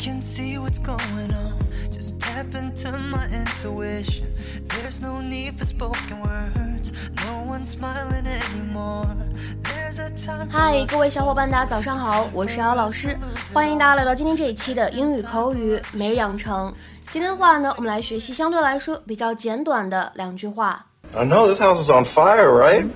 [0.00, 1.58] can see what's going on.
[1.90, 4.26] Just tap into my intuition.
[4.68, 6.92] There's no need for spoken words.
[7.26, 9.16] No one's smiling anymore.
[9.62, 10.48] There's a time.
[10.50, 13.16] 嗨，各位小伙伴，大家早上好，我是姚老师，
[13.52, 16.72] 欢迎大家来到今天这一期的英语口语每日养成。
[17.00, 20.86] 今天的话呢，我们来学习相对来说比较简短的两句话。
[21.14, 22.88] I know this house is on fire, right?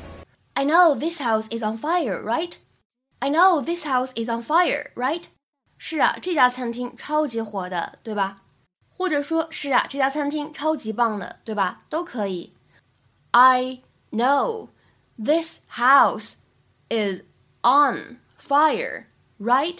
[0.55, 2.53] I know this house is on fire, right?
[3.21, 5.23] I know this house is on fire, right?
[5.78, 8.42] 是啊，这家餐厅超级火的，对吧？
[8.90, 11.84] 或者说是啊，这家餐厅超级棒的，对吧？
[11.90, 12.54] 都可以。
[13.32, 14.70] I know
[15.18, 16.36] this house
[16.90, 17.24] is
[17.62, 19.06] on fire,
[19.40, 19.80] right?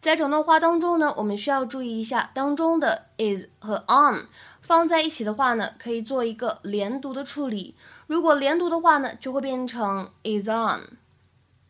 [0.00, 4.26] 在整段话当中呢，我们需要注意一下当中的 is 和 on
[4.60, 7.76] 放在一起的话呢，可以做一个连读的处理。
[8.06, 10.98] 如果连读的话呢，就会变成 is on,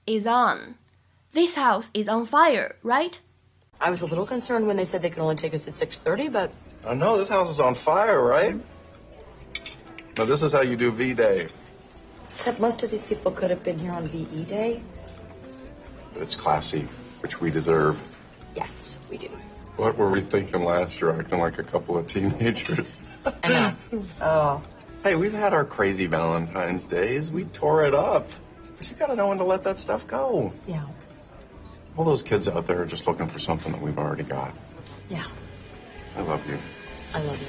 [0.06, 0.74] is on.
[1.32, 3.14] This house is on fire, right?
[3.80, 6.32] I was a little concerned when they said they could only take us at 6:30,
[6.32, 6.52] but
[6.86, 8.56] I know this house is on fire, right?
[10.16, 11.48] Now this is how you do V Day.
[12.30, 14.82] except most of these people could have been here on VE Day.
[16.12, 16.86] But it's classy,
[17.20, 18.00] which we deserve.
[18.54, 19.28] Yes, we do.
[19.76, 23.00] What were we thinking last year, acting like a couple of teenagers?
[23.42, 24.04] I know.
[24.20, 24.62] oh,
[25.02, 27.30] hey, we've had our crazy Valentine's days.
[27.30, 28.30] We tore it up.
[28.78, 30.52] But you gotta know when to let that stuff go.
[30.66, 30.84] yeah,
[31.97, 34.51] All those kids out there are just looking for something that we've already got.
[35.09, 35.25] yeah.
[36.17, 36.57] I love you.
[37.13, 37.47] I love you.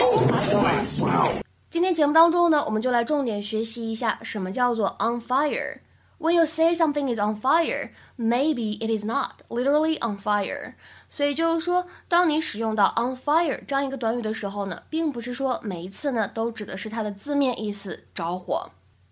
[0.00, 0.98] Oh my gosh.
[1.00, 1.42] Wow.
[1.70, 10.18] 今天节目当中呢，我们就来重点学习一下什么叫做 on fire。When you say something is on fire, maybe it is not literally on
[10.18, 10.72] fire。
[11.08, 18.70] 所以就是说，当你使用到 on fire 这样一个短语的时候呢，并不是说每一次呢都指的是它的字面意思着火。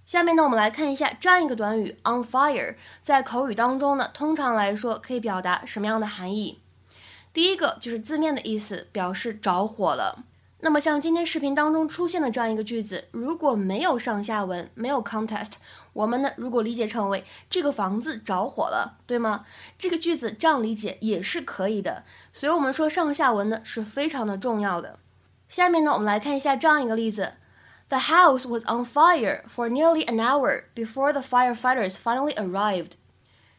[0.09, 6.57] 下面呢，我们来看一下这样一个短语 on fire 在口语当中呢，通常来说可以表达什么样的含义？
[7.31, 10.23] 第一个就是字面的意思，表示着火了。
[10.61, 15.57] 那么像今天视频当中出现的这样一个句子，如果没有上下文，没有 context，
[15.94, 19.45] 我们呢如果理解成为这个房子着火了，对吗？
[19.78, 22.03] 这个句子这样理解也是可以的。
[22.34, 24.97] 所以我们说上下文呢是非常的重要的。
[25.47, 27.34] 下面呢我们来看一下这样一个例子
[27.88, 32.92] ：The house was on fire for nearly an hour before the firefighters finally arrived。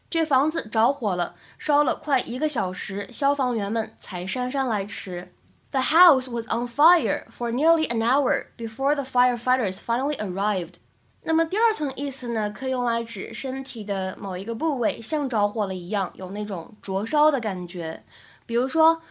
[0.08, 5.32] 这房子着火了，烧了快一个小时，消防员们才姗姗来迟。
[5.72, 10.74] The house was on fire for nearly an hour before the firefighters finally arrived.
[11.22, 18.04] 那么第二层意思呢，可以用来指身体的某一个部位像着火了一样，有那种灼烧的感觉。
[18.46, 19.02] 比如说，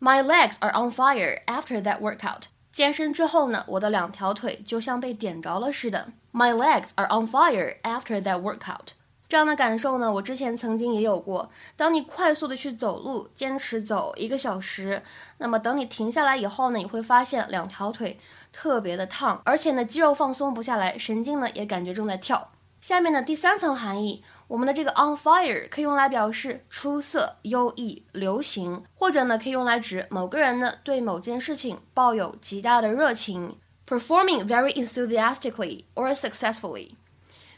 [0.00, 2.42] My legs are on fire after that workout.
[2.71, 6.09] 健身之后呢，我的两条腿就像被点着了似的。
[6.31, 8.93] My legs are on fire after that workout.
[9.27, 11.51] 这样的感受呢，我之前曾经也有过。
[11.75, 15.03] 当你快速的去走路，坚持走一个小时，
[15.37, 18.19] 那么等你停下来以后呢，你会发现两条腿
[18.51, 22.49] 特别的烫，而且呢，肌肉放松不下来，神经呢也感觉正在跳。
[22.80, 36.90] 下面呢，第三层含义，我们的这个 on fire 可以用来表示出色、优异、流行，或者呢，可以用来指某个人呢对某件事情抱有极大的热情，performing very enthusiastically or successfully。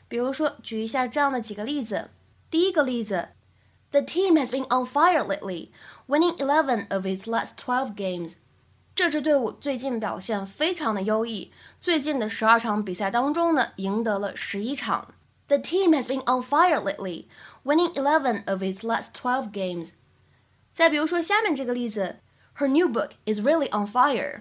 [0.06, 2.10] 比如说，举一下这样的几个例子。
[2.48, 3.30] 第一个例子，
[3.90, 5.70] The team has been on fire lately,
[6.06, 8.34] winning eleven of its last twelve games。
[8.94, 15.14] 这支队伍最近表现非常的优异，最近的十二场比赛当中呢，赢得了十一场。
[15.48, 17.26] The team has been on fire lately,
[17.64, 19.90] winning eleven of its last twelve games。
[20.72, 22.16] 再比如说下面这个例子，
[22.58, 24.40] Her new book is really on fire。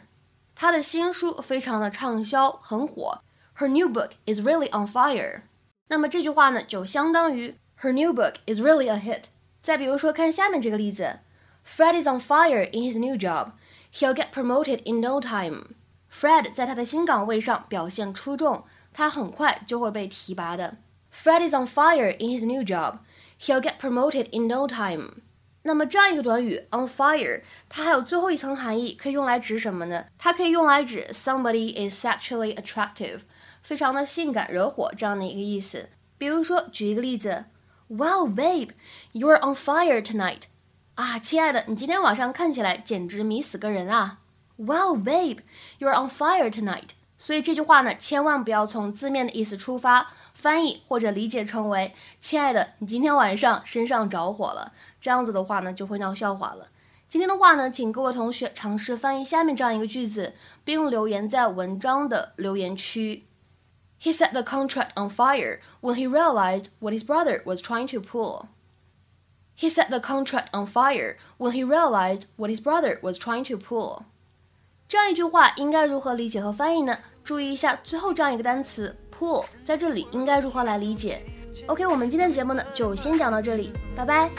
[0.55, 3.21] 她的新书非常的畅销，很火。
[3.57, 5.41] Her new book is really on fire。
[5.89, 9.23] 那么这句话呢，就相当于 Her new book is really a hit。
[9.61, 11.19] 再比如说，看下面这个例子，
[11.67, 13.51] Fred is on fire in his new job.
[13.92, 15.74] He'll get promoted in no time.
[16.12, 20.76] Fred 在他的新岗位上表现出众，他很快就会被提拔的。
[21.12, 22.98] Fred is on fire in his new job.
[23.40, 25.22] He'll get promoted in no time.
[25.62, 30.06] 那么这样一个短语 on fire，它还有最后一层含义，可以用来指什么呢？
[30.16, 33.20] 它可以用来指 somebody is sexually attractive。
[33.62, 35.90] 非常的性感惹火这样的一个意思。
[36.16, 37.44] 比如说，举一个例子
[37.88, 38.70] ，Wow, babe,
[39.12, 40.44] you're on fire tonight.
[41.00, 44.18] 啊，亲爱的，你今天晚上看起来简直迷死个人啊
[44.56, 45.38] ！Wow, babe,
[45.78, 46.90] you are on fire tonight.
[47.16, 56.68] 所以这句话呢，千万不要从字面的意思出发，翻译或者理解成为“亲爱的，你今天晚上身上着火了”，这样子的话呢，就会闹笑话了。
[57.08, 63.24] 今天的话呢，请各位同学尝试翻译下面这样一个句子，并留言在文章的留言区。
[64.02, 68.48] He set the contract on fire when he realized what his brother was trying to pull.
[69.60, 73.58] He set the contract on fire when he realized what his brother was trying to
[73.58, 74.04] pull。
[74.88, 76.96] 这样一句话应该如何理解和翻译呢？
[77.22, 81.20] 注意一下最后这样一个单词 pull，在这里应该如何来理解
[81.66, 84.30] ？OK，我们今天的节目呢就先讲到这里，拜拜。